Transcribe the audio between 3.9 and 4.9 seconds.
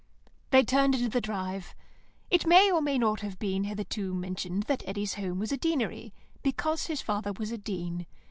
been mentioned that